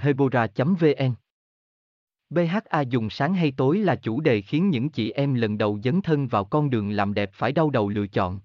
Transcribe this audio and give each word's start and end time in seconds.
hebora 0.00 0.46
vn 0.56 1.14
BHA 2.30 2.80
dùng 2.80 3.10
sáng 3.10 3.34
hay 3.34 3.52
tối 3.56 3.78
là 3.78 3.96
chủ 3.96 4.20
đề 4.20 4.40
khiến 4.40 4.70
những 4.70 4.88
chị 4.88 5.10
em 5.10 5.34
lần 5.34 5.58
đầu 5.58 5.78
dấn 5.84 6.02
thân 6.02 6.28
vào 6.28 6.44
con 6.44 6.70
đường 6.70 6.90
làm 6.90 7.14
đẹp 7.14 7.30
phải 7.32 7.52
đau 7.52 7.70
đầu 7.70 7.88
lựa 7.88 8.06
chọn. 8.06 8.40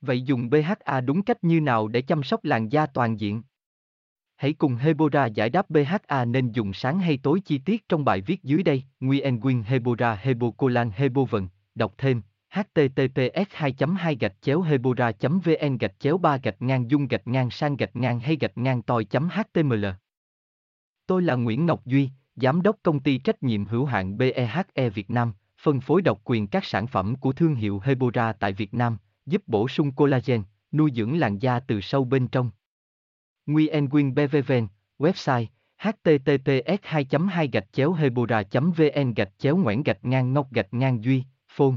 Vậy 0.00 0.22
dùng 0.22 0.50
BHA 0.50 1.00
đúng 1.00 1.22
cách 1.22 1.44
như 1.44 1.60
nào 1.60 1.88
để 1.88 2.02
chăm 2.02 2.22
sóc 2.22 2.44
làn 2.44 2.68
da 2.68 2.86
toàn 2.86 3.20
diện? 3.20 3.42
Hãy 4.36 4.52
cùng 4.52 4.76
Hebora 4.76 5.26
giải 5.26 5.50
đáp 5.50 5.70
BHA 5.70 6.24
nên 6.24 6.52
dùng 6.52 6.72
sáng 6.72 6.98
hay 6.98 7.18
tối 7.22 7.40
chi 7.40 7.58
tiết 7.58 7.88
trong 7.88 8.04
bài 8.04 8.20
viết 8.20 8.42
dưới 8.42 8.62
đây. 8.62 8.82
Nguyen 9.00 9.40
Quyên 9.40 9.62
Hebora 9.62 10.14
Hebocolan 10.14 10.90
Hebovần, 10.90 11.48
đọc 11.74 11.94
thêm 11.98 12.22
https 12.54 13.48
2 13.50 13.74
2 13.98 14.16
gạch 14.16 14.32
chéo 14.40 14.62
hebora 14.62 15.12
vn 15.20 15.78
gạch 15.78 16.00
chéo 16.00 16.18
3 16.18 16.36
gạch 16.36 16.62
ngang 16.62 16.90
dung 16.90 17.08
gạch 17.08 17.26
ngang 17.26 17.50
sang 17.50 17.76
gạch 17.76 17.96
ngang 17.96 18.20
hay 18.20 18.36
gạch 18.40 18.58
ngang 18.58 18.82
toi 18.82 19.06
html 19.12 19.86
Tôi 21.06 21.22
là 21.22 21.34
Nguyễn 21.34 21.66
Ngọc 21.66 21.86
Duy, 21.86 22.10
Giám 22.36 22.62
đốc 22.62 22.76
công 22.82 23.00
ty 23.00 23.18
trách 23.18 23.42
nhiệm 23.42 23.64
hữu 23.64 23.84
hạn 23.84 24.18
BEHE 24.18 24.88
Việt 24.94 25.10
Nam, 25.10 25.32
phân 25.62 25.80
phối 25.80 26.02
độc 26.02 26.20
quyền 26.24 26.46
các 26.46 26.64
sản 26.64 26.86
phẩm 26.86 27.16
của 27.16 27.32
thương 27.32 27.54
hiệu 27.54 27.80
Hebora 27.84 28.32
tại 28.32 28.52
Việt 28.52 28.74
Nam, 28.74 28.98
giúp 29.26 29.42
bổ 29.46 29.68
sung 29.68 29.92
collagen, 29.92 30.42
nuôi 30.72 30.90
dưỡng 30.94 31.18
làn 31.18 31.38
da 31.38 31.60
từ 31.60 31.80
sâu 31.80 32.04
bên 32.04 32.28
trong. 32.28 32.50
Nguyen 33.46 33.88
Quyên 33.88 34.14
BVVN, 34.14 34.66
website 34.98 35.46
https 35.78 36.78
2 36.82 37.06
2 37.30 37.48
gạch 37.52 37.72
chéo 37.72 37.92
hebora 37.92 38.42
vn 38.52 39.14
gạch 39.14 39.32
chéo 39.38 39.56
ngoãn 39.56 39.82
gạch 39.82 40.04
ngang 40.04 40.32
ngọc 40.32 40.52
gạch 40.52 40.74
ngang 40.74 41.04
duy 41.04 41.24
phone 41.48 41.76